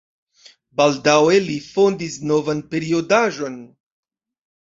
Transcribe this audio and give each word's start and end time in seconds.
Baldaŭe 0.79 1.35
li 1.47 1.57
fondis 1.65 2.15
novan 2.31 2.63
periodaĵon. 2.73 3.59